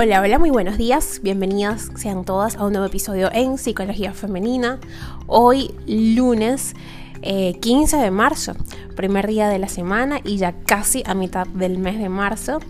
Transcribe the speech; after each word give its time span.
Hola, 0.00 0.20
hola, 0.20 0.38
muy 0.38 0.50
buenos 0.50 0.78
días. 0.78 1.18
Bienvenidas 1.24 1.90
sean 1.96 2.24
todas 2.24 2.54
a 2.54 2.64
un 2.64 2.70
nuevo 2.70 2.86
episodio 2.86 3.30
en 3.32 3.58
Psicología 3.58 4.12
Femenina. 4.12 4.78
Hoy 5.26 5.74
lunes 5.88 6.76
15 7.20 7.96
eh, 7.96 8.00
de 8.00 8.10
marzo, 8.12 8.52
primer 8.94 9.26
día 9.26 9.48
de 9.48 9.58
la 9.58 9.66
semana 9.66 10.20
y 10.22 10.36
ya 10.36 10.52
casi 10.52 11.02
a 11.04 11.14
mitad 11.14 11.48
del 11.48 11.78
mes 11.78 11.98
de 11.98 12.08
marzo. 12.08 12.60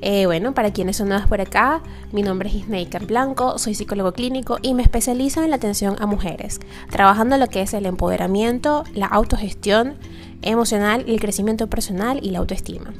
Eh, 0.00 0.24
bueno, 0.24 0.54
para 0.54 0.72
quienes 0.72 0.96
son 0.96 1.08
nuevas 1.08 1.28
por 1.28 1.42
acá, 1.42 1.82
mi 2.12 2.22
nombre 2.22 2.48
es 2.48 2.54
Isneika 2.54 2.98
Blanco, 3.00 3.58
soy 3.58 3.74
psicólogo 3.74 4.12
clínico 4.12 4.56
y 4.62 4.72
me 4.72 4.82
especializo 4.82 5.42
en 5.42 5.50
la 5.50 5.56
atención 5.56 5.96
a 5.98 6.06
mujeres, 6.06 6.60
trabajando 6.90 7.36
lo 7.36 7.48
que 7.48 7.60
es 7.60 7.74
el 7.74 7.84
empoderamiento, 7.84 8.84
la 8.94 9.04
autogestión 9.08 9.96
emocional, 10.40 11.04
el 11.08 11.20
crecimiento 11.20 11.66
personal 11.66 12.20
y 12.22 12.30
la 12.30 12.38
autoestima. 12.38 12.94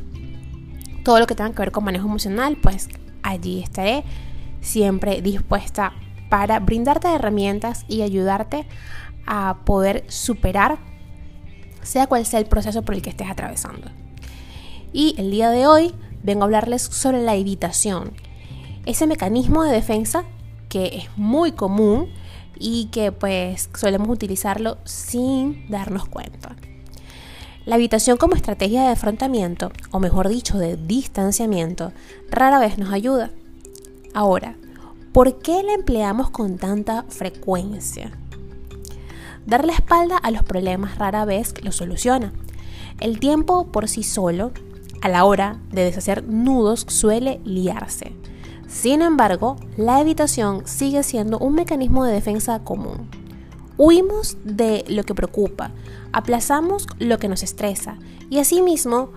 Todo 1.03 1.19
lo 1.19 1.27
que 1.27 1.35
tenga 1.35 1.53
que 1.53 1.61
ver 1.61 1.73
con 1.73 1.85
manejo 1.85 2.09
emocional, 2.09 2.59
pues 2.63 2.91
allí 3.23 3.63
estaré 3.63 4.05
siempre 4.61 5.23
dispuesta 5.23 5.93
para 6.29 6.61
brindarte 6.61 7.09
herramientas 7.09 7.85
y 7.89 8.03
ayudarte 8.03 8.67
a 9.27 9.59
poder 9.65 10.05
superar 10.09 10.79
sea 11.83 12.07
cual 12.07 12.27
sea 12.27 12.41
el 12.41 12.47
proceso 12.47 12.83
por 12.83 12.95
el 12.95 13.03
que 13.03 13.11
estés 13.11 13.31
atravesando. 13.31 13.89
Y 14.93 15.15
el 15.19 15.31
día 15.31 15.51
de 15.51 15.67
hoy 15.67 15.95
vengo 16.23 16.43
a 16.43 16.45
hablarles 16.45 16.83
sobre 16.83 17.23
la 17.23 17.35
evitación, 17.35 18.13
ese 18.87 19.07
mecanismo 19.07 19.63
de 19.65 19.73
defensa 19.73 20.25
que 20.69 20.87
es 20.97 21.09
muy 21.17 21.53
común 21.53 22.09
y 22.59 22.87
que 22.87 23.13
pues 23.13 23.71
solemos 23.75 24.09
utilizarlo 24.09 24.79
sin 24.85 25.69
darnos 25.69 26.07
cuenta. 26.09 26.57
La 27.69 27.77
evitación 27.77 28.17
como 28.17 28.35
estrategia 28.35 28.85
de 28.85 28.93
afrontamiento, 28.93 29.73
o 29.91 30.01
mejor 30.01 30.31
dicho, 30.31 30.57
de 30.57 30.79
distanciamiento, 30.79 31.93
rara 32.31 32.59
vez 32.59 32.79
nos 32.79 32.91
ayuda. 32.95 33.31
Ahora, 34.15 34.57
¿por 35.13 35.41
qué 35.41 35.63
la 35.63 35.75
empleamos 35.75 36.31
con 36.31 36.57
tanta 36.57 37.03
frecuencia? 37.11 38.11
Dar 39.45 39.67
la 39.67 39.75
espalda 39.75 40.17
a 40.17 40.31
los 40.31 40.45
problemas 40.45 40.97
rara 40.97 41.27
vez 41.27 41.63
lo 41.63 41.71
soluciona. 41.71 42.33
El 43.01 43.21
tiempo 43.21 43.67
por 43.67 43.87
sí 43.87 44.03
solo, 44.03 44.53
a 45.03 45.11
la 45.11 45.27
hora 45.27 45.61
de 45.71 45.85
deshacer 45.85 46.25
nudos, 46.25 46.87
suele 46.89 47.39
liarse. 47.45 48.15
Sin 48.67 49.03
embargo, 49.03 49.57
la 49.77 50.01
evitación 50.01 50.67
sigue 50.67 51.03
siendo 51.03 51.39
un 51.39 51.55
mecanismo 51.55 52.07
de 52.07 52.15
defensa 52.15 52.61
común. 52.61 53.11
Huimos 53.79 54.37
de 54.45 54.85
lo 54.89 55.05
que 55.05 55.15
preocupa, 55.15 55.71
aplazamos 56.13 56.89
lo 56.99 57.19
que 57.19 57.29
nos 57.29 57.45
estresa 57.45 57.97
y 58.29 58.41
asimismo, 58.41 59.11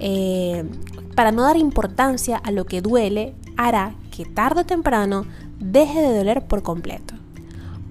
eh, 0.00 0.68
para 1.14 1.30
no 1.30 1.42
dar 1.42 1.56
importancia 1.56 2.36
a 2.36 2.50
lo 2.50 2.66
que 2.66 2.82
duele, 2.82 3.34
hará 3.56 3.94
que 4.10 4.24
tarde 4.24 4.62
o 4.62 4.66
temprano 4.66 5.24
deje 5.60 6.02
de 6.02 6.18
doler 6.18 6.46
por 6.46 6.64
completo. 6.64 7.14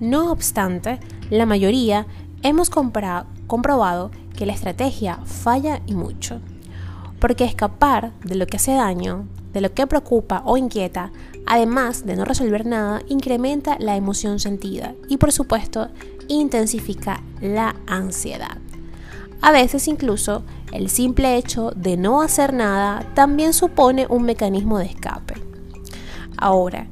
No 0.02 0.30
obstante, 0.32 1.00
la 1.30 1.46
mayoría 1.46 2.06
hemos 2.44 2.70
comprobado 2.70 4.12
que 4.36 4.46
la 4.46 4.54
estrategia 4.54 5.20
falla 5.24 5.82
y 5.88 5.96
mucho, 5.96 6.42
porque 7.20 7.46
escapar 7.46 8.12
de 8.26 8.36
lo 8.36 8.48
que 8.48 8.58
hace 8.58 8.74
daño, 8.74 9.28
de 9.58 9.62
lo 9.62 9.74
que 9.74 9.88
preocupa 9.88 10.44
o 10.46 10.56
inquieta, 10.56 11.12
además 11.48 12.06
de 12.06 12.16
no 12.16 12.26
resolver 12.26 12.68
nada, 12.68 13.02
incrementa 13.08 13.76
la 13.80 13.96
emoción 13.96 14.40
sentida 14.40 14.94
y 15.10 15.18
por 15.18 15.32
supuesto 15.32 15.88
intensifica 16.28 17.24
la 17.42 17.76
ansiedad. 17.88 18.60
A 19.42 19.52
veces 19.52 19.88
incluso 19.88 20.44
el 20.72 20.90
simple 20.90 21.38
hecho 21.38 21.72
de 21.76 21.98
no 21.98 22.22
hacer 22.22 22.54
nada 22.54 23.04
también 23.16 23.52
supone 23.52 24.06
un 24.08 24.24
mecanismo 24.24 24.78
de 24.78 24.86
escape. 24.86 25.34
Ahora, 26.38 26.88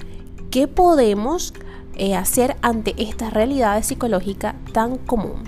¿qué 0.49 0.67
podemos 0.67 1.53
eh, 1.93 2.16
hacer 2.16 2.58
ante 2.64 2.95
esta 2.98 3.30
realidad 3.30 3.83
psicológica 3.83 4.55
tan 4.73 4.98
común? 4.98 5.43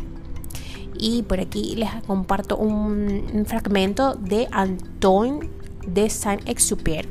Y 1.00 1.23
por 1.23 1.39
aquí 1.39 1.75
les 1.75 1.89
comparto 2.06 2.57
un, 2.57 3.44
fragmento 3.47 4.13
de 4.13 4.47
Antoine 4.51 5.56
de 5.88 6.09
Saint-Exupéry. 6.09 7.09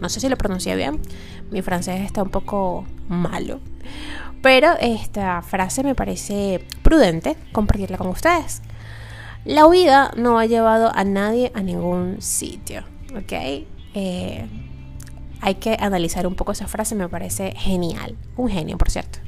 No 0.00 0.08
sé 0.10 0.20
si 0.20 0.28
lo 0.28 0.36
pronuncié 0.36 0.76
bien, 0.76 1.00
mi 1.50 1.62
francés 1.62 2.02
está 2.02 2.22
un 2.22 2.28
poco 2.28 2.84
malo. 3.08 3.60
Pero 4.42 4.74
esta 4.80 5.42
frase 5.42 5.82
me 5.82 5.94
parece 5.94 6.66
prudente 6.82 7.36
compartirla 7.52 7.96
con 7.96 8.08
ustedes. 8.08 8.62
La 9.44 9.66
huida 9.66 10.12
no 10.16 10.38
ha 10.38 10.46
llevado 10.46 10.92
a 10.94 11.04
nadie 11.04 11.52
a 11.54 11.62
ningún 11.62 12.20
sitio, 12.20 12.82
¿ok? 13.16 13.32
Eh, 13.94 14.46
hay 15.40 15.54
que 15.56 15.76
analizar 15.78 16.26
un 16.26 16.34
poco 16.34 16.52
esa 16.52 16.66
frase, 16.66 16.94
me 16.94 17.08
parece 17.08 17.52
genial. 17.56 18.16
Un 18.36 18.48
genio, 18.50 18.76
por 18.76 18.90
cierto. 18.90 19.20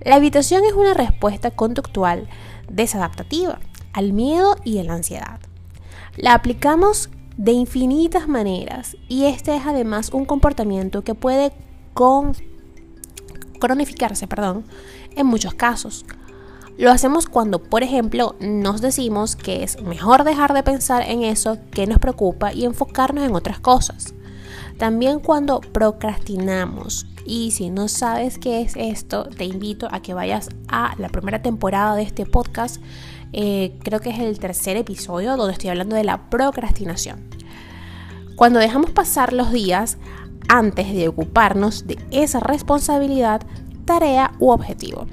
La 0.00 0.16
evitación 0.16 0.64
es 0.64 0.72
una 0.72 0.94
respuesta 0.94 1.50
conductual 1.50 2.28
desadaptativa 2.68 3.58
al 3.92 4.12
miedo 4.12 4.56
y 4.64 4.78
a 4.78 4.84
la 4.84 4.94
ansiedad. 4.94 5.40
La 6.16 6.34
aplicamos 6.34 7.10
de 7.36 7.52
infinitas 7.52 8.28
maneras 8.28 8.96
y 9.08 9.24
este 9.24 9.56
es 9.56 9.66
además 9.66 10.10
un 10.12 10.24
comportamiento 10.24 11.02
que 11.02 11.14
puede 11.14 11.52
con 11.92 12.34
cronificarse, 13.58 14.26
perdón, 14.26 14.64
en 15.14 15.26
muchos 15.26 15.54
casos. 15.54 16.04
Lo 16.78 16.90
hacemos 16.90 17.26
cuando, 17.26 17.62
por 17.62 17.82
ejemplo, 17.82 18.36
nos 18.38 18.82
decimos 18.82 19.34
que 19.34 19.62
es 19.62 19.80
mejor 19.82 20.24
dejar 20.24 20.52
de 20.52 20.62
pensar 20.62 21.02
en 21.02 21.22
eso 21.22 21.58
que 21.70 21.86
nos 21.86 21.98
preocupa 21.98 22.52
y 22.52 22.66
enfocarnos 22.66 23.24
en 23.24 23.34
otras 23.34 23.60
cosas. 23.60 24.14
También 24.76 25.20
cuando 25.20 25.60
procrastinamos. 25.60 27.06
Y 27.24 27.52
si 27.52 27.70
no 27.70 27.88
sabes 27.88 28.38
qué 28.38 28.60
es 28.60 28.76
esto, 28.76 29.24
te 29.24 29.46
invito 29.46 29.88
a 29.90 30.00
que 30.00 30.12
vayas 30.12 30.50
a 30.68 30.94
la 30.98 31.08
primera 31.08 31.40
temporada 31.40 31.96
de 31.96 32.02
este 32.02 32.26
podcast. 32.26 32.76
Eh, 33.38 33.74
creo 33.82 34.00
que 34.00 34.08
es 34.08 34.18
el 34.18 34.38
tercer 34.38 34.78
episodio 34.78 35.36
donde 35.36 35.52
estoy 35.52 35.68
hablando 35.68 35.94
de 35.94 36.04
la 36.04 36.30
procrastinación. 36.30 37.28
Cuando 38.34 38.58
dejamos 38.58 38.92
pasar 38.92 39.34
los 39.34 39.52
días 39.52 39.98
antes 40.48 40.94
de 40.94 41.06
ocuparnos 41.08 41.86
de 41.86 41.98
esa 42.10 42.40
responsabilidad, 42.40 43.42
tarea 43.84 44.32
u 44.38 44.48
objetivo. 44.48 45.06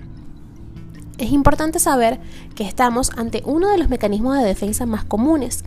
Es 1.17 1.33
importante 1.33 1.79
saber 1.79 2.21
que 2.55 2.63
estamos 2.63 3.11
ante 3.17 3.43
uno 3.45 3.69
de 3.69 3.77
los 3.77 3.89
mecanismos 3.89 4.37
de 4.37 4.45
defensa 4.45 4.85
más 4.85 5.03
comunes. 5.03 5.65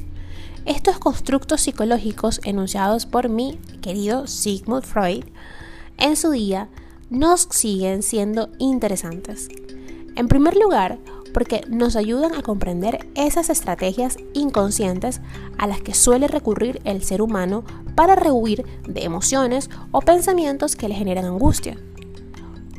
Estos 0.65 0.99
constructos 0.99 1.61
psicológicos 1.61 2.41
enunciados 2.43 3.05
por 3.05 3.29
mi 3.29 3.59
querido 3.83 4.27
Sigmund 4.27 4.83
Freud 4.83 5.25
en 5.99 6.17
su 6.17 6.31
día 6.31 6.71
nos 7.11 7.49
siguen 7.51 8.03
siendo 8.03 8.49
interesantes. 8.59 9.49
En 10.17 10.29
primer 10.29 10.57
lugar, 10.57 10.99
porque 11.37 11.61
nos 11.69 11.97
ayudan 11.97 12.35
a 12.35 12.41
comprender 12.41 13.11
esas 13.15 13.51
estrategias 13.51 14.17
inconscientes 14.33 15.21
a 15.59 15.67
las 15.67 15.83
que 15.83 15.93
suele 15.93 16.29
recurrir 16.29 16.81
el 16.85 17.05
ser 17.05 17.21
humano 17.21 17.63
para 17.95 18.15
rehuir 18.15 18.65
de 18.89 19.05
emociones 19.05 19.69
o 19.91 20.01
pensamientos 20.01 20.77
que 20.77 20.89
le 20.89 20.95
generan 20.95 21.27
angustia. 21.27 21.77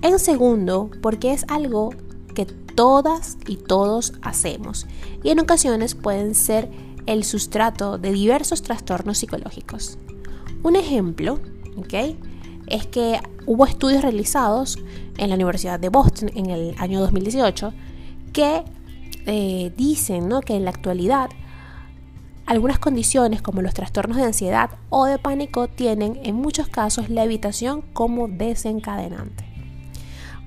En 0.01 0.17
segundo, 0.17 0.89
porque 1.03 1.33
es 1.33 1.45
algo 1.49 1.91
que 2.33 2.47
todas 2.47 3.37
y 3.45 3.57
todos 3.57 4.13
hacemos 4.23 4.87
y 5.21 5.29
en 5.29 5.39
ocasiones 5.39 5.93
pueden 5.93 6.33
ser 6.33 6.67
el 7.05 7.25
sustrato 7.25 7.99
de 7.99 8.11
diversos 8.11 8.63
trastornos 8.63 9.19
psicológicos. 9.19 9.99
Un 10.63 10.75
ejemplo, 10.75 11.39
es 12.65 12.87
que 12.87 13.19
hubo 13.45 13.67
estudios 13.67 14.01
realizados 14.01 14.79
en 15.19 15.29
la 15.29 15.35
Universidad 15.35 15.79
de 15.79 15.89
Boston 15.89 16.31
en 16.33 16.49
el 16.49 16.73
año 16.79 16.99
2018 17.01 17.71
que 18.33 18.63
eh, 19.25 19.71
dicen 19.75 20.29
que 20.45 20.55
en 20.55 20.63
la 20.63 20.69
actualidad 20.69 21.29
algunas 22.45 22.79
condiciones 22.79 23.41
como 23.41 23.61
los 23.61 23.73
trastornos 23.73 24.17
de 24.17 24.23
ansiedad 24.23 24.71
o 24.89 25.05
de 25.05 25.19
pánico 25.19 25.67
tienen 25.67 26.19
en 26.23 26.35
muchos 26.35 26.69
casos 26.69 27.09
la 27.09 27.25
evitación 27.25 27.81
como 27.93 28.29
desencadenante. 28.29 29.45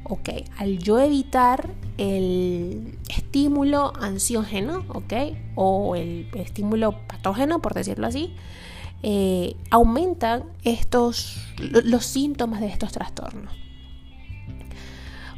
Ok, 0.05 0.31
al 0.57 0.79
yo 0.79 0.99
evitar 0.99 1.71
el 1.99 2.99
estímulo 3.09 3.93
ansiógeno, 4.01 4.85
ok, 4.89 5.13
o 5.55 5.95
el 5.95 6.27
estímulo 6.35 7.07
patógeno, 7.07 7.61
por 7.61 7.75
decirlo 7.75 8.07
así, 8.07 8.35
eh, 9.03 9.55
aumentan 9.71 10.45
estos, 10.65 11.37
los 11.59 12.07
síntomas 12.07 12.61
de 12.61 12.69
estos 12.69 12.93
trastornos. 12.93 13.53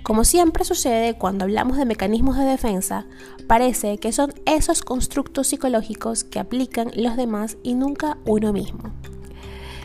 Como 0.03 0.25
siempre 0.25 0.65
sucede 0.65 1.15
cuando 1.17 1.45
hablamos 1.45 1.77
de 1.77 1.85
mecanismos 1.85 2.37
de 2.37 2.45
defensa, 2.45 3.07
parece 3.47 3.99
que 3.99 4.11
son 4.11 4.35
esos 4.47 4.83
constructos 4.83 5.47
psicológicos 5.47 6.25
que 6.25 6.41
aplican 6.41 6.91
los 6.97 7.17
demás 7.17 7.57
y 7.63 7.75
nunca 7.75 8.19
uno 8.25 8.53
mismo. 8.53 8.93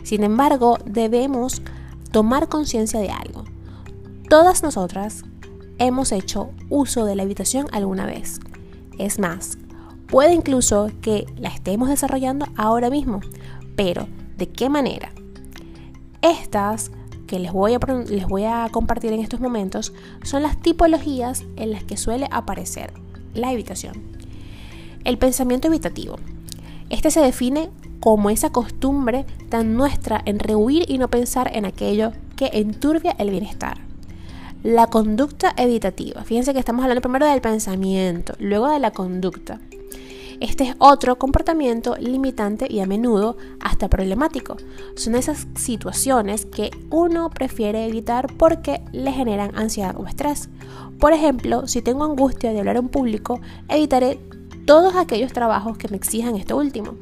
Sin 0.01 0.23
embargo, 0.23 0.79
debemos 0.85 1.61
tomar 2.11 2.49
conciencia 2.49 2.99
de 2.99 3.09
algo. 3.09 3.43
Todas 4.27 4.63
nosotras 4.63 5.23
hemos 5.77 6.11
hecho 6.11 6.49
uso 6.69 7.05
de 7.05 7.15
la 7.15 7.23
habitación 7.23 7.67
alguna 7.71 8.07
vez. 8.07 8.39
Es 8.97 9.19
más, 9.19 9.59
puede 10.07 10.33
incluso 10.33 10.89
que 11.01 11.27
la 11.37 11.49
estemos 11.49 11.89
desarrollando 11.89 12.47
ahora 12.55 12.89
mismo, 12.89 13.21
pero 13.75 14.07
¿de 14.35 14.49
qué 14.49 14.69
manera? 14.69 15.11
Estas 16.23 16.89
que 17.27 17.39
les 17.39 17.51
voy, 17.51 17.73
a, 17.73 17.79
les 18.07 18.25
voy 18.27 18.45
a 18.45 18.67
compartir 18.71 19.13
en 19.13 19.19
estos 19.19 19.39
momentos 19.39 19.93
son 20.23 20.43
las 20.43 20.57
tipologías 20.61 21.43
en 21.57 21.71
las 21.71 21.83
que 21.83 21.97
suele 21.97 22.27
aparecer 22.31 22.93
la 23.33 23.51
evitación. 23.51 23.93
El 25.03 25.17
pensamiento 25.17 25.67
evitativo. 25.67 26.17
Este 26.89 27.11
se 27.11 27.21
define 27.21 27.69
como 27.99 28.29
esa 28.29 28.51
costumbre 28.51 29.25
tan 29.49 29.75
nuestra 29.75 30.21
en 30.25 30.39
rehuir 30.39 30.85
y 30.89 30.97
no 30.97 31.09
pensar 31.09 31.51
en 31.53 31.65
aquello 31.65 32.13
que 32.35 32.49
enturbia 32.53 33.15
el 33.17 33.29
bienestar. 33.29 33.79
La 34.63 34.87
conducta 34.87 35.53
evitativa. 35.57 36.23
Fíjense 36.23 36.53
que 36.53 36.59
estamos 36.59 36.83
hablando 36.83 37.01
primero 37.01 37.25
del 37.27 37.41
pensamiento, 37.41 38.33
luego 38.39 38.69
de 38.69 38.79
la 38.79 38.91
conducta. 38.91 39.59
Este 40.39 40.65
es 40.65 40.75
otro 40.77 41.17
comportamiento 41.17 41.95
limitante 41.99 42.67
y 42.69 42.79
a 42.79 42.85
menudo 42.85 43.37
hasta 43.59 43.89
problemático. 43.89 44.55
Son 44.95 45.15
esas 45.15 45.47
situaciones 45.55 46.45
que 46.45 46.69
uno 46.91 47.31
prefiere 47.31 47.87
evitar 47.87 48.31
porque 48.37 48.81
le 48.91 49.11
generan 49.11 49.57
ansiedad 49.57 49.95
o 49.97 50.05
estrés. 50.05 50.49
Por 50.99 51.13
ejemplo, 51.13 51.65
si 51.65 51.81
tengo 51.81 52.03
angustia 52.03 52.53
de 52.53 52.59
hablar 52.59 52.77
en 52.77 52.89
público, 52.89 53.39
evitaré 53.67 54.19
todos 54.65 54.95
aquellos 54.95 55.33
trabajos 55.33 55.77
que 55.79 55.87
me 55.87 55.97
exijan 55.97 56.35
esto 56.35 56.55
último. 56.55 56.95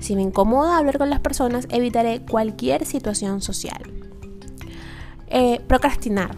Si 0.00 0.14
me 0.14 0.22
incomoda 0.22 0.76
hablar 0.76 0.98
con 0.98 1.08
las 1.08 1.20
personas, 1.20 1.66
evitaré 1.70 2.20
cualquier 2.20 2.84
situación 2.84 3.40
social. 3.40 3.80
Eh, 5.28 5.60
procrastinar. 5.66 6.36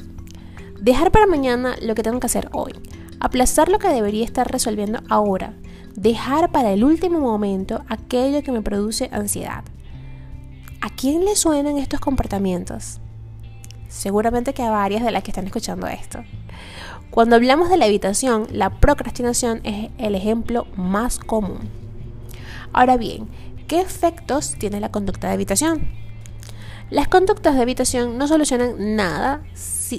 Dejar 0.80 1.10
para 1.10 1.26
mañana 1.26 1.74
lo 1.82 1.96
que 1.96 2.04
tengo 2.04 2.20
que 2.20 2.26
hacer 2.26 2.48
hoy. 2.52 2.72
Aplazar 3.18 3.68
lo 3.68 3.80
que 3.80 3.88
debería 3.88 4.24
estar 4.24 4.50
resolviendo 4.50 5.00
ahora 5.08 5.54
dejar 5.96 6.52
para 6.52 6.72
el 6.72 6.84
último 6.84 7.20
momento 7.20 7.82
aquello 7.88 8.42
que 8.42 8.52
me 8.52 8.62
produce 8.62 9.08
ansiedad. 9.12 9.64
¿A 10.80 10.90
quién 10.90 11.24
le 11.24 11.36
suenan 11.36 11.78
estos 11.78 12.00
comportamientos? 12.00 13.00
Seguramente 13.88 14.54
que 14.54 14.62
a 14.62 14.70
varias 14.70 15.02
de 15.02 15.10
las 15.10 15.22
que 15.22 15.30
están 15.30 15.46
escuchando 15.46 15.86
esto. 15.86 16.24
Cuando 17.10 17.36
hablamos 17.36 17.68
de 17.68 17.76
la 17.76 17.86
evitación, 17.86 18.46
la 18.52 18.70
procrastinación 18.70 19.60
es 19.64 19.90
el 19.98 20.14
ejemplo 20.14 20.66
más 20.76 21.18
común. 21.18 21.68
Ahora 22.72 22.96
bien, 22.96 23.28
¿qué 23.66 23.80
efectos 23.80 24.54
tiene 24.58 24.80
la 24.80 24.90
conducta 24.90 25.28
de 25.28 25.34
evitación? 25.34 25.88
Las 26.88 27.08
conductas 27.08 27.56
de 27.56 27.62
evitación 27.62 28.16
no 28.16 28.26
solucionan 28.26 28.96
nada 28.96 29.42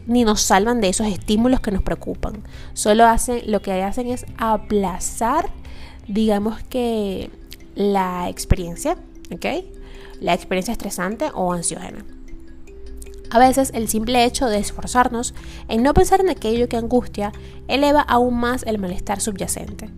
ni 0.07 0.23
nos 0.23 0.41
salvan 0.41 0.81
de 0.81 0.89
esos 0.89 1.07
estímulos 1.07 1.59
que 1.59 1.71
nos 1.71 1.83
preocupan. 1.83 2.43
Solo 2.73 3.05
hacen, 3.05 3.41
lo 3.45 3.61
que 3.61 3.83
hacen 3.83 4.07
es 4.07 4.25
aplazar 4.37 5.49
digamos 6.07 6.61
que 6.63 7.29
la 7.75 8.29
experiencia, 8.29 8.97
¿ok? 9.33 9.45
La 10.19 10.33
experiencia 10.33 10.71
estresante 10.71 11.31
o 11.33 11.53
ansiógena. 11.53 12.05
A 13.29 13.39
veces 13.39 13.71
el 13.73 13.87
simple 13.87 14.25
hecho 14.25 14.47
de 14.47 14.59
esforzarnos 14.59 15.33
en 15.69 15.83
no 15.83 15.93
pensar 15.93 16.19
en 16.19 16.29
aquello 16.29 16.67
que 16.67 16.75
angustia 16.75 17.31
eleva 17.69 18.01
aún 18.01 18.37
más 18.37 18.63
el 18.63 18.77
malestar 18.77 19.21
subyacente. 19.21 19.89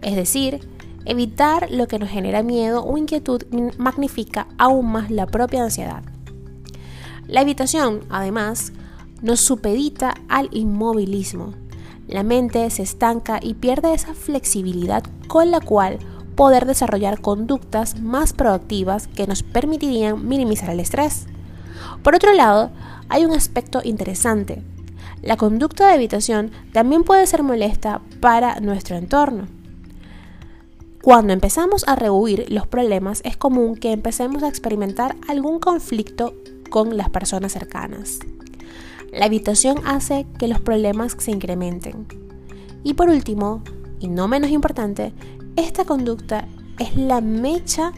Es 0.00 0.16
decir, 0.16 0.66
evitar 1.04 1.70
lo 1.70 1.86
que 1.86 1.98
nos 1.98 2.08
genera 2.08 2.42
miedo 2.42 2.82
o 2.82 2.96
inquietud 2.96 3.42
magnifica 3.76 4.48
aún 4.56 4.90
más 4.90 5.10
la 5.10 5.26
propia 5.26 5.64
ansiedad. 5.64 6.02
La 7.26 7.42
evitación, 7.42 8.00
además, 8.08 8.72
nos 9.20 9.40
supedita 9.40 10.14
al 10.28 10.48
inmovilismo, 10.52 11.52
la 12.08 12.22
mente 12.22 12.68
se 12.70 12.82
estanca 12.82 13.38
y 13.42 13.54
pierde 13.54 13.92
esa 13.94 14.14
flexibilidad 14.14 15.04
con 15.28 15.50
la 15.50 15.60
cual 15.60 15.98
poder 16.34 16.66
desarrollar 16.66 17.20
conductas 17.20 18.00
más 18.00 18.32
proactivas 18.32 19.08
que 19.08 19.26
nos 19.26 19.42
permitirían 19.42 20.26
minimizar 20.26 20.70
el 20.70 20.80
estrés. 20.80 21.26
Por 22.02 22.14
otro 22.14 22.32
lado, 22.32 22.70
hay 23.08 23.24
un 23.24 23.32
aspecto 23.32 23.80
interesante. 23.84 24.62
La 25.22 25.36
conducta 25.36 25.88
de 25.88 25.96
evitación 25.96 26.50
también 26.72 27.04
puede 27.04 27.26
ser 27.26 27.42
molesta 27.42 28.00
para 28.20 28.60
nuestro 28.60 28.96
entorno. 28.96 29.46
Cuando 31.02 31.32
empezamos 31.32 31.86
a 31.88 31.96
rehuir 31.96 32.46
los 32.50 32.66
problemas 32.66 33.20
es 33.24 33.36
común 33.36 33.76
que 33.76 33.92
empecemos 33.92 34.42
a 34.42 34.48
experimentar 34.48 35.16
algún 35.28 35.58
conflicto 35.58 36.34
con 36.70 36.96
las 36.96 37.10
personas 37.10 37.52
cercanas. 37.52 38.20
La 39.18 39.26
evitación 39.26 39.80
hace 39.84 40.28
que 40.38 40.46
los 40.46 40.60
problemas 40.60 41.16
se 41.18 41.32
incrementen. 41.32 42.06
Y 42.84 42.94
por 42.94 43.08
último, 43.08 43.64
y 43.98 44.06
no 44.06 44.28
menos 44.28 44.50
importante, 44.50 45.12
esta 45.56 45.84
conducta 45.84 46.46
es 46.78 46.96
la 46.96 47.20
mecha 47.20 47.90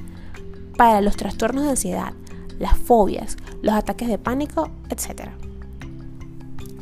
para 0.79 1.03
los 1.03 1.17
trastornos 1.17 1.65
de 1.65 1.71
ansiedad, 1.73 2.15
las 2.59 2.75
fobias, 2.79 3.37
los 3.61 3.75
ataques 3.75 4.09
de 4.09 4.17
pánico, 4.17 4.71
etc. 4.89 5.29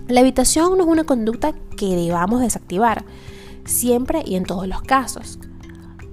La 0.06 0.20
evitación 0.20 0.79
no 0.79 0.85
es 0.85 0.88
una 0.88 1.02
conducta 1.02 1.52
que 1.76 1.96
debamos 1.96 2.40
desactivar, 2.40 3.05
siempre 3.64 4.23
y 4.25 4.37
en 4.37 4.44
todos 4.44 4.69
los 4.69 4.82
casos. 4.82 5.40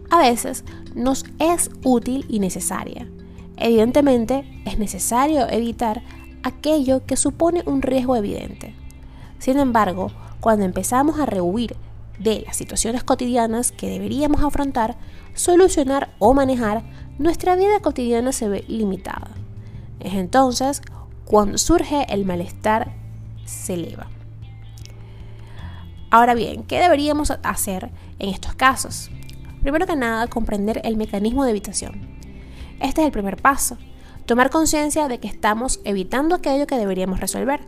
A 0.10 0.18
veces 0.18 0.64
nos 0.96 1.26
es 1.38 1.70
útil 1.84 2.26
y 2.28 2.40
necesaria. 2.40 3.08
Evidentemente, 3.58 4.64
es 4.66 4.80
necesario 4.80 5.48
evitar 5.48 6.02
aquello 6.46 7.06
que 7.06 7.18
supone 7.18 7.64
un 7.66 7.82
riesgo 7.82 8.16
evidente. 8.16 8.76
Sin 9.40 9.58
embargo, 9.58 10.12
cuando 10.40 10.64
empezamos 10.64 11.20
a 11.20 11.26
rehuir 11.26 11.76
de 12.20 12.44
las 12.46 12.56
situaciones 12.56 13.04
cotidianas 13.04 13.72
que 13.72 13.90
deberíamos 13.90 14.44
afrontar, 14.44 14.96
solucionar 15.34 16.14
o 16.20 16.36
manejar, 16.36 16.84
nuestra 17.18 17.56
vida 17.56 17.80
cotidiana 17.82 18.32
se 18.32 18.48
ve 18.48 18.64
limitada. 18.68 19.32
Es 20.00 20.14
entonces 20.14 20.84
cuando 21.26 21.58
surge 21.58 22.06
el 22.14 22.26
malestar 22.26 22.94
se 23.46 23.74
eleva. 23.74 24.08
Ahora 26.12 26.36
bien, 26.36 26.64
¿qué 26.64 26.80
deberíamos 26.80 27.32
hacer 27.42 27.90
en 28.20 28.30
estos 28.30 28.54
casos? 28.54 29.10
Primero 29.64 29.88
que 29.88 29.96
nada, 29.96 30.28
comprender 30.28 30.80
el 30.84 30.96
mecanismo 30.96 31.44
de 31.44 31.50
evitación. 31.50 32.08
Este 32.80 33.02
es 33.02 33.08
el 33.08 33.12
primer 33.12 33.38
paso 33.38 33.80
tomar 34.26 34.50
conciencia 34.50 35.08
de 35.08 35.20
que 35.20 35.28
estamos 35.28 35.80
evitando 35.84 36.36
aquello 36.36 36.68
que 36.68 36.78
deberíamos 36.78 37.20
resolver. 37.20 37.62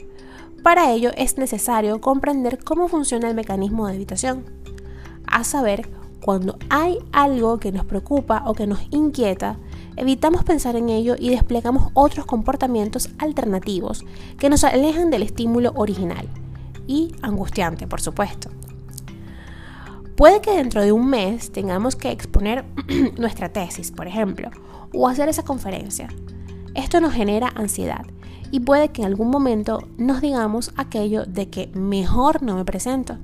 Para 0.63 0.91
ello 0.91 1.11
es 1.15 1.37
necesario 1.37 2.01
comprender 2.01 2.63
cómo 2.63 2.87
funciona 2.87 3.29
el 3.29 3.35
mecanismo 3.35 3.87
de 3.87 3.95
evitación, 3.95 4.45
a 5.27 5.43
saber, 5.43 5.87
cuando 6.21 6.57
hay 6.69 6.97
algo 7.11 7.59
que 7.59 7.71
nos 7.71 7.85
preocupa 7.85 8.43
o 8.45 8.53
que 8.53 8.67
nos 8.67 8.79
inquieta, 8.91 9.57
evitamos 9.95 10.43
pensar 10.43 10.75
en 10.75 10.89
ello 10.89 11.15
y 11.17 11.29
desplegamos 11.29 11.91
otros 11.93 12.25
comportamientos 12.25 13.09
alternativos 13.19 14.03
que 14.39 14.49
nos 14.49 14.63
alejan 14.63 15.09
del 15.09 15.23
estímulo 15.23 15.73
original 15.75 16.27
y 16.87 17.13
angustiante, 17.21 17.87
por 17.87 18.01
supuesto. 18.01 18.49
Puede 20.15 20.41
que 20.41 20.57
dentro 20.57 20.81
de 20.81 20.91
un 20.91 21.07
mes 21.07 21.51
tengamos 21.51 21.95
que 21.95 22.11
exponer 22.11 22.65
nuestra 23.17 23.49
tesis, 23.49 23.91
por 23.91 24.07
ejemplo, 24.07 24.49
o 24.93 25.07
hacer 25.07 25.29
esa 25.29 25.43
conferencia. 25.43 26.09
Esto 26.77 27.01
nos 27.01 27.11
genera 27.11 27.51
ansiedad 27.55 28.05
y 28.51 28.59
puede 28.59 28.89
que 28.89 29.01
en 29.01 29.07
algún 29.07 29.31
momento 29.31 29.79
nos 29.97 30.21
digamos 30.21 30.71
aquello 30.77 31.25
de 31.25 31.49
que 31.49 31.71
mejor 31.73 32.43
no 32.43 32.55
me 32.55 32.65
presento. 32.65 33.17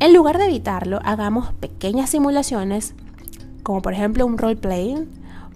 En 0.00 0.12
lugar 0.12 0.36
de 0.36 0.44
evitarlo, 0.44 1.00
hagamos 1.02 1.54
pequeñas 1.54 2.10
simulaciones, 2.10 2.94
como 3.62 3.80
por 3.80 3.94
ejemplo 3.94 4.26
un 4.26 4.36
role 4.36 4.56
playing, 4.56 5.08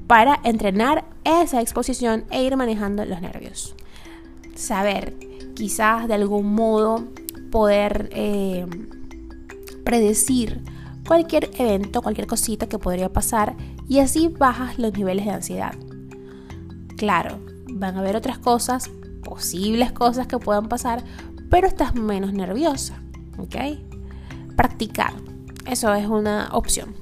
para 0.07 0.41
entrenar 0.43 1.05
esa 1.25 1.61
exposición 1.61 2.25
e 2.31 2.45
ir 2.45 2.57
manejando 2.57 3.05
los 3.05 3.21
nervios. 3.21 3.75
Saber, 4.55 5.15
quizás 5.55 6.09
de 6.09 6.15
algún 6.15 6.55
modo, 6.55 7.05
poder 7.51 8.09
eh, 8.15 8.65
predecir 9.85 10.65
cualquier 11.07 11.51
evento, 11.59 12.01
cualquier 12.01 12.27
cosita 12.27 12.71
que 12.71 12.79
podría 12.79 13.13
pasar 13.13 13.55
y 13.87 13.99
así 13.99 14.29
bajas 14.29 14.79
los 14.79 14.95
niveles 14.95 15.27
de 15.27 15.33
ansiedad. 15.33 15.75
Claro, 17.01 17.39
van 17.67 17.97
a 17.97 18.01
haber 18.01 18.15
otras 18.15 18.37
cosas, 18.37 18.91
posibles 19.25 19.91
cosas 19.91 20.27
que 20.27 20.37
puedan 20.37 20.69
pasar, 20.69 21.03
pero 21.49 21.67
estás 21.67 21.95
menos 21.95 22.35
nerviosa, 22.35 23.03
¿ok? 23.39 23.57
Practicar, 24.55 25.15
eso 25.65 25.95
es 25.95 26.07
una 26.07 26.51
opción. 26.53 26.95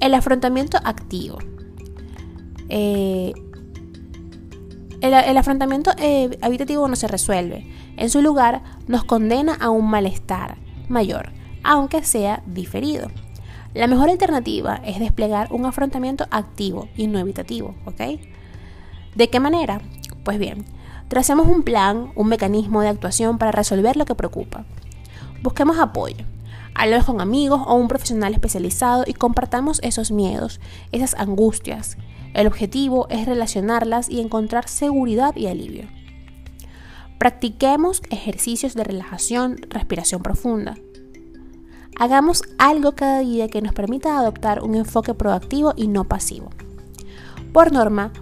El 0.00 0.14
afrontamiento 0.14 0.78
activo. 0.82 1.40
Eh, 2.70 3.34
el, 5.02 5.36
afrontamiento 5.36 5.90
eh, 5.98 6.38
habitativo 6.40 6.88
no 6.88 6.96
se 6.96 7.06
resuelve. 7.06 7.70
En 7.98 8.08
su 8.08 8.22
lugar, 8.22 8.62
nos 8.86 9.04
condena 9.04 9.52
a 9.60 9.68
un 9.68 9.90
malestar 9.90 10.56
mayor, 10.88 11.32
aunque 11.62 12.02
sea 12.02 12.42
diferido. 12.46 13.08
La 13.74 13.88
mejor 13.88 14.08
alternativa 14.08 14.80
es 14.86 15.00
desplegar 15.00 15.52
un 15.52 15.66
afrontamiento 15.66 16.26
activo 16.30 16.88
y 16.96 17.08
no 17.08 17.18
evitativo, 17.18 17.74
¿ok? 17.84 18.00
¿De 19.14 19.30
qué 19.30 19.40
manera? 19.40 19.80
Pues 20.24 20.38
bien, 20.38 20.64
tracemos 21.08 21.46
un 21.46 21.62
plan, 21.62 22.12
un 22.16 22.28
mecanismo 22.28 22.80
de 22.80 22.88
actuación 22.88 23.38
para 23.38 23.52
resolver 23.52 23.96
lo 23.96 24.06
que 24.06 24.14
preocupa. 24.14 24.64
Busquemos 25.42 25.78
apoyo. 25.78 26.24
Hablemos 26.74 27.06
con 27.06 27.20
amigos 27.20 27.62
o 27.66 27.74
un 27.74 27.86
profesional 27.86 28.32
especializado 28.32 29.04
y 29.06 29.12
compartamos 29.12 29.78
esos 29.84 30.10
miedos, 30.10 30.60
esas 30.90 31.14
angustias. 31.14 31.96
El 32.34 32.48
objetivo 32.48 33.06
es 33.10 33.26
relacionarlas 33.26 34.10
y 34.10 34.20
encontrar 34.20 34.68
seguridad 34.68 35.36
y 35.36 35.46
alivio. 35.46 35.86
Practiquemos 37.18 38.02
ejercicios 38.10 38.74
de 38.74 38.82
relajación, 38.82 39.58
respiración 39.70 40.20
profunda. 40.20 40.74
Hagamos 41.96 42.42
algo 42.58 42.96
cada 42.96 43.20
día 43.20 43.46
que 43.46 43.62
nos 43.62 43.72
permita 43.72 44.18
adoptar 44.18 44.64
un 44.64 44.74
enfoque 44.74 45.14
proactivo 45.14 45.74
y 45.76 45.86
no 45.86 46.04
pasivo. 46.04 46.50
Por 47.52 47.70
norma, 47.70 48.12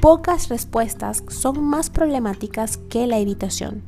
pocas 0.00 0.48
respuestas 0.48 1.22
son 1.28 1.62
más 1.62 1.90
problemáticas 1.90 2.78
que 2.78 3.06
la 3.06 3.18
evitación. 3.18 3.84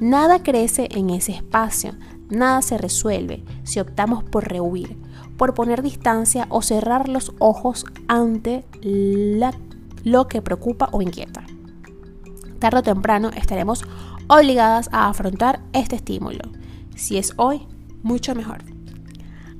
Nada 0.00 0.42
crece 0.42 0.88
en 0.92 1.10
ese 1.10 1.32
espacio, 1.32 1.92
nada 2.30 2.62
se 2.62 2.78
resuelve 2.78 3.44
si 3.64 3.80
optamos 3.80 4.24
por 4.24 4.48
rehuir, 4.48 4.96
por 5.36 5.54
poner 5.54 5.82
distancia 5.82 6.46
o 6.50 6.62
cerrar 6.62 7.08
los 7.08 7.32
ojos 7.38 7.84
ante 8.08 8.64
lo 10.04 10.28
que 10.28 10.40
preocupa 10.40 10.88
o 10.92 11.02
inquieta. 11.02 11.44
Tarde 12.58 12.78
o 12.78 12.82
temprano 12.82 13.30
estaremos 13.36 13.84
obligadas 14.28 14.88
a 14.92 15.08
afrontar 15.08 15.60
este 15.72 15.96
estímulo. 15.96 16.44
Si 16.94 17.18
es 17.18 17.34
hoy, 17.36 17.66
mucho 18.02 18.34
mejor. 18.34 18.62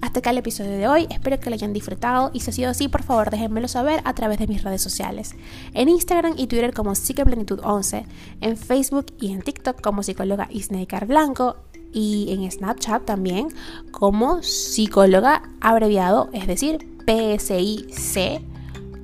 Hasta 0.00 0.20
acá 0.20 0.30
el 0.30 0.38
episodio 0.38 0.70
de 0.70 0.88
hoy, 0.88 1.06
espero 1.10 1.38
que 1.38 1.50
lo 1.50 1.54
hayan 1.54 1.72
disfrutado. 1.72 2.30
Y 2.32 2.40
si 2.40 2.50
ha 2.50 2.54
sido 2.54 2.70
así, 2.70 2.88
por 2.88 3.02
favor 3.02 3.30
déjenmelo 3.30 3.68
saber 3.68 4.00
a 4.04 4.14
través 4.14 4.38
de 4.38 4.46
mis 4.46 4.62
redes 4.62 4.80
sociales, 4.80 5.34
en 5.74 5.88
Instagram 5.88 6.34
y 6.36 6.46
Twitter 6.46 6.72
como 6.72 6.92
Psicoplenitud11, 6.92 8.06
en 8.40 8.56
Facebook 8.56 9.06
y 9.20 9.32
en 9.32 9.42
TikTok 9.42 9.80
como 9.80 10.02
psicóloga 10.02 10.48
Isneikar 10.50 11.06
Blanco 11.06 11.56
y 11.92 12.32
en 12.32 12.50
Snapchat 12.50 13.04
también 13.04 13.48
como 13.90 14.42
psicóloga 14.42 15.42
abreviado, 15.60 16.30
es 16.32 16.46
decir, 16.46 16.78
PSIC, 17.06 18.42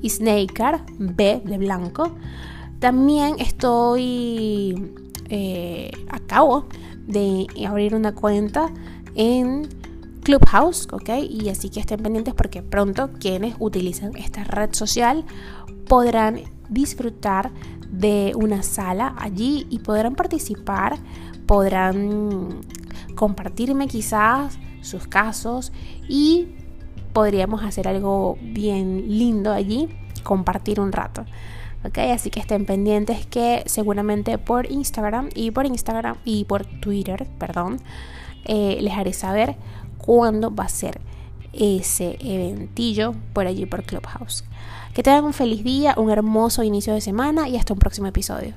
Isneikar 0.03 0.85
B 0.99 1.43
de 1.45 1.59
blanco. 1.59 2.17
También 2.79 3.37
estoy 3.39 4.93
eh, 5.29 5.91
a 6.09 6.21
cabo 6.21 6.67
de 7.07 7.47
abrir 7.67 7.95
una 7.95 8.15
cuenta 8.15 8.71
en 9.15 9.69
Clubhouse, 10.27 10.89
¿ok? 10.91 11.11
Y 11.31 11.51
así 11.51 11.71
que 11.71 11.79
estén 11.79 12.03
pendientes 12.03 12.35
porque 12.35 12.61
pronto 12.61 13.13
quienes 13.13 13.55
utilizan 13.61 14.17
esta 14.17 14.43
red 14.43 14.71
social 14.73 15.25
podrán 15.87 16.41
disfrutar 16.69 17.53
de 17.93 18.33
una 18.35 18.65
sala 18.65 19.15
allí 19.19 19.69
y 19.71 19.79
podrán 19.79 20.17
participar, 20.17 20.99
podrán 21.47 22.59
compartirme 23.15 23.87
quizás 23.87 24.59
sus 24.81 25.07
casos 25.07 25.71
y 26.09 26.49
podríamos 27.13 27.63
hacer 27.63 27.87
algo 27.87 28.37
bien 28.43 29.05
lindo 29.07 29.53
allí, 29.53 29.89
compartir 30.25 30.81
un 30.81 30.91
rato. 30.91 31.25
¿ok? 31.85 31.99
Así 31.99 32.31
que 32.31 32.41
estén 32.41 32.67
pendientes 32.67 33.27
que 33.27 33.63
seguramente 33.67 34.39
por 34.39 34.73
Instagram 34.73 35.29
y 35.37 35.53
por 35.53 35.67
Instagram 35.67 36.17
y 36.25 36.47
por 36.47 36.67
Twitter, 36.67 37.29
perdón, 37.39 37.81
eh, 38.45 38.79
les 38.81 38.93
haré 38.93 39.13
saber 39.13 39.57
cuándo 39.99 40.55
va 40.55 40.65
a 40.65 40.69
ser 40.69 41.01
ese 41.53 42.17
eventillo 42.21 43.15
por 43.33 43.47
allí 43.47 43.67
por 43.67 43.83
Clubhouse. 43.85 44.45
Que 44.95 45.03
tengan 45.03 45.25
un 45.25 45.33
feliz 45.33 45.63
día, 45.65 45.95
un 45.97 46.11
hermoso 46.11 46.63
inicio 46.63 46.95
de 46.95 47.01
semana 47.01 47.49
y 47.49 47.57
hasta 47.57 47.73
un 47.73 47.79
próximo 47.79 48.07
episodio. 48.07 48.55